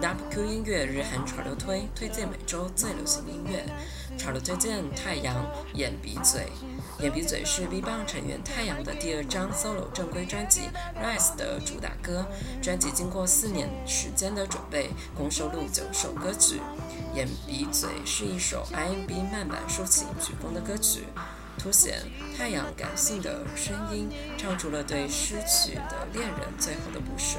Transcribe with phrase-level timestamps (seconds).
[0.00, 3.64] NapQ 音乐日韩潮流推推荐每周最流行音乐
[4.18, 5.34] 潮流推荐太阳
[5.74, 6.48] 眼鼻嘴，
[7.00, 10.62] 眼鼻嘴是 b b a n g 成员太阳的第二张 solo 正规专辑
[11.00, 12.26] 《Rise》的主打歌。
[12.60, 16.60] 专辑经过四年时间的准备，共收录九首歌曲。
[17.14, 21.04] 眼鼻嘴是一首 i m b 慢板抒情曲风的歌曲，
[21.58, 22.00] 凸显
[22.36, 27.38] 太阳感性的声音，唱出了对失去的恋人最后的不舍。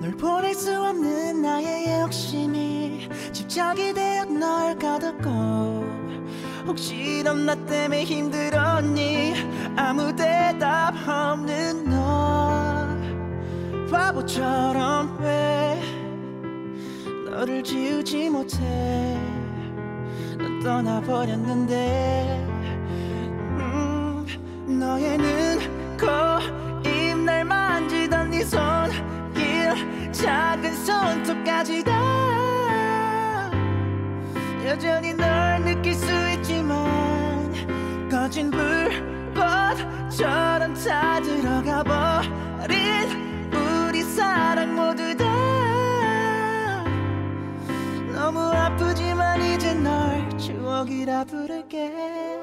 [0.00, 5.86] 널 보낼 수 없는 나의 욕심이 집착이 되어 널 가뒀고
[6.68, 9.34] 혹시 넌나 때문에 힘들었니
[9.76, 12.86] 아무 대답 없는 너
[13.90, 15.80] 바보처럼 왜
[17.28, 19.16] 너를 지우지 못해
[20.38, 22.36] 넌 떠나버렸는데
[23.58, 24.24] 음,
[24.78, 25.66] 너의 눈,
[25.98, 26.06] 코,
[30.20, 31.92] 작은 손톱까지 다
[34.64, 45.24] 여전히 널 느낄 수 있지만 거진 불꽃처럼 다 들어가 버린 우리 사랑 모두 다
[48.12, 52.36] 너무 아프지만 이제 널 추억이라 부를게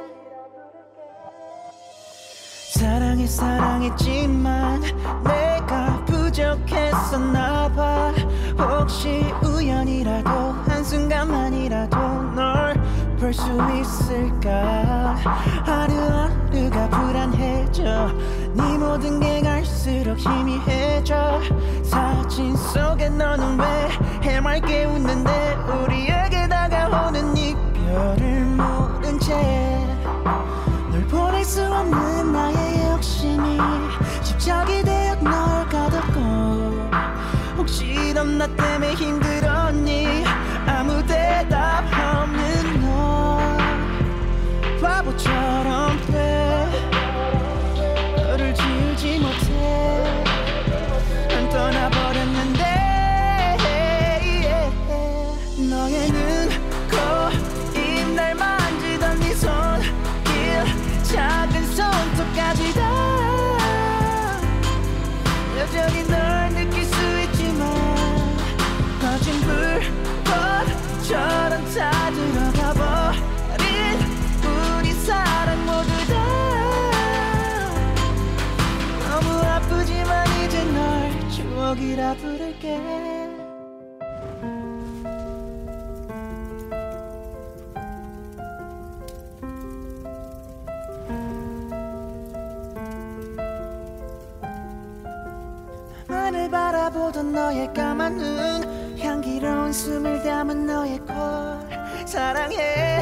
[2.73, 4.79] 사랑해 사랑했지만
[5.25, 5.94] 내가
[6.65, 8.13] 익숙했었나 봐
[8.57, 10.29] 혹시 우연이라도
[10.67, 11.97] 한순간만이라도
[12.35, 12.75] 널
[13.17, 13.47] 볼 수
[13.79, 15.15] 있을까
[15.65, 18.11] 하루하루가 불안해져
[18.53, 21.41] 네 모든 게 갈수록 희미해져
[21.81, 23.65] 사진 속에 너는 왜
[24.21, 29.83] 해맑게 웃는데 우리에게 다가오는 이별을 모른 채
[30.91, 33.57] 널 보낼 수 없는 나의 욕심이
[34.23, 35.64] 집착이 되어 널
[37.67, 39.54] 혹시 넌나 때문에 힘들어
[81.95, 82.75] 꽃이라 부를게
[96.07, 101.13] 하늘 바라보던 너의 까만 눈 향기로운 숨을 담은 너의 코
[102.05, 103.01] 사랑해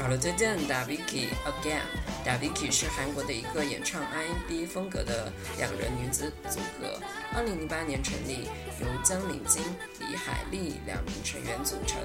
[0.00, 0.56] 好了，再见。
[0.68, 1.82] Davichi again。
[2.24, 6.86] Davichi 是韩国的一个演唱 R&B 风格的两人女子组合，
[7.34, 8.44] 二零零八年成立，
[8.80, 9.60] 由姜敏晶、
[9.98, 11.98] 李海利两名成员组成。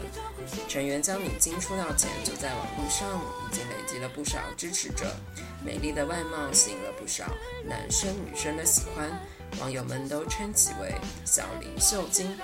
[0.68, 5.06] 成员姜敏晶出道前就在网络上已经累积了不少支持者，
[5.64, 7.26] 美丽的外貌吸引了不少
[7.64, 9.08] 男生女生的喜欢，
[9.60, 10.92] 网友们都称其为
[11.26, 12.36] “小林秀晶”。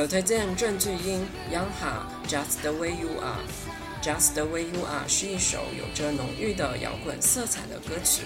[0.00, 3.42] 我推荐郑俊英、y 哈 n g Ha，《Just the way you are》。
[4.14, 8.22] 《Just the way you are》是一首有着浓郁的摇滚色彩的歌曲。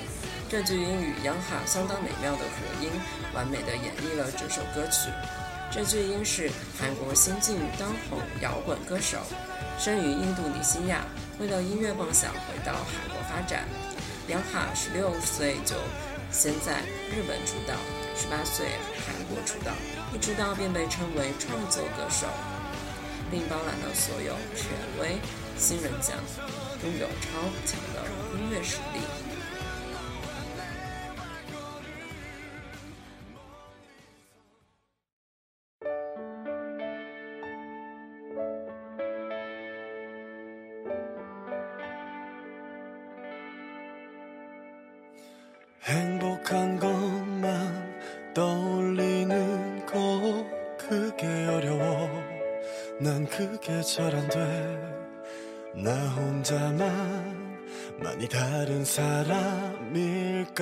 [0.50, 2.90] 郑俊英与 y 哈 n g Ha 相当美妙的合音，
[3.34, 5.08] 完美的演绎了这首歌曲。
[5.70, 9.16] 郑俊英是韩国新晋当红摇滚歌手，
[9.78, 11.06] 生于印度尼西亚，
[11.40, 13.64] 为了音乐梦想回到韩国发展。
[14.28, 15.74] y 哈 n g Ha 十六岁就
[16.30, 17.72] 先在日本出道。
[18.32, 18.66] 八岁
[19.06, 19.72] 韩国出道，
[20.14, 22.26] 一出道便被称为创作歌手，
[23.30, 25.18] 并包揽了所有权威
[25.54, 26.16] 新人奖，
[26.82, 29.31] 拥有超强的音乐实力。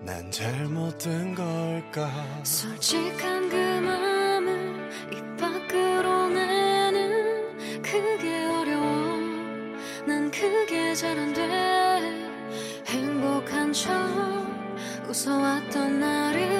[0.00, 2.08] 난 잘못된 걸까
[2.44, 9.18] 솔직한 그 마음을 입 밖으로 내는 그게 어려워
[10.06, 12.12] 난 그게 잘안돼
[12.86, 13.90] 행복한 척
[15.08, 16.55] 웃어왔던 나를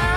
[0.00, 0.09] 震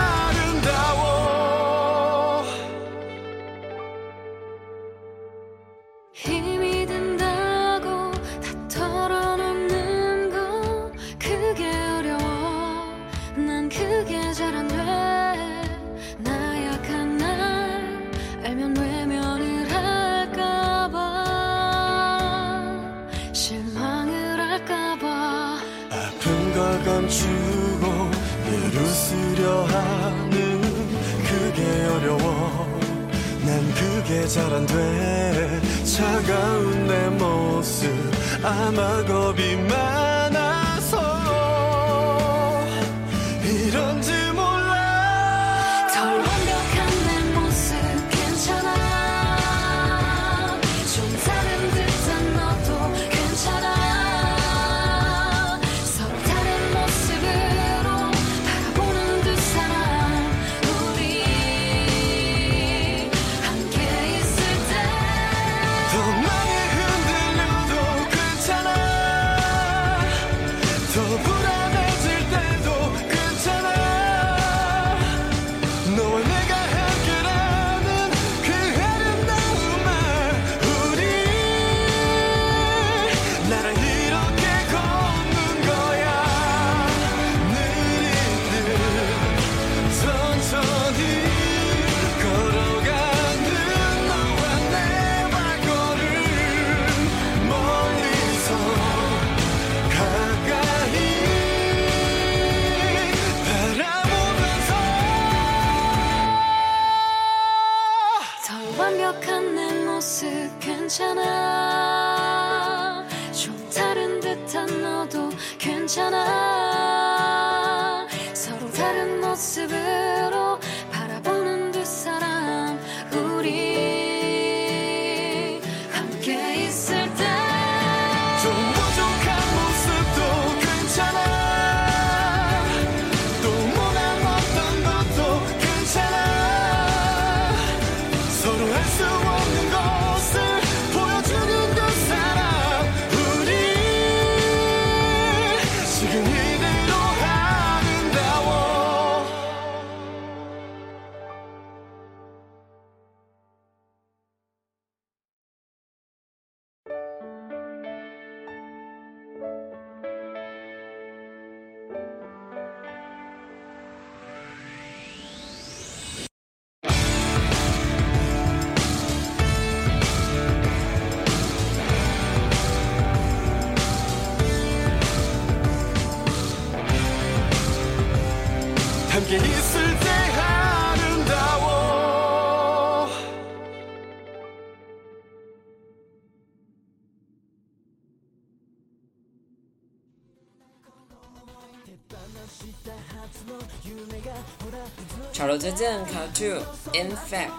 [195.54, 197.52] 火箭 Cartoon，In Fact，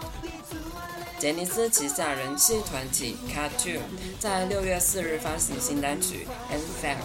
[1.16, 3.78] 杰尼斯旗下人气团体 Cartoon
[4.18, 7.04] 在六月四日发行新单曲 In Fact。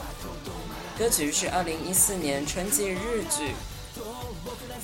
[0.97, 3.53] 歌曲是二零一四年春季日剧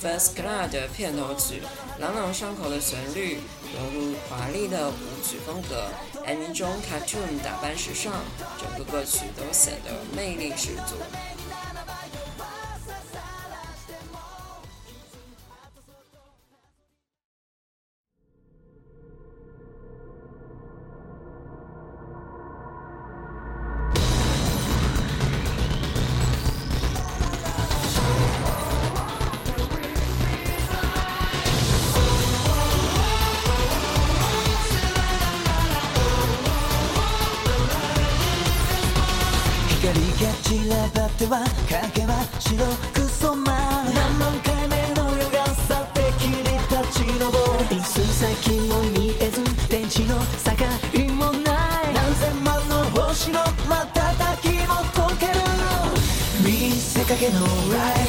[0.00, 1.60] First Class》的片头曲，
[1.98, 3.38] 朗朗上口的旋律
[3.74, 4.92] 融入华丽的舞
[5.24, 5.88] 曲风格。
[6.24, 8.12] MV 中 Cartoon 打扮时尚，
[8.56, 10.96] 整个歌曲都显得魅力十足。
[57.18, 57.48] けのライ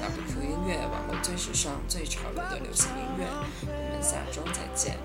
[0.02, 3.26] ，WQ 音乐网络最时尚、最潮流的流行音乐，
[3.62, 4.96] 我们下周再见。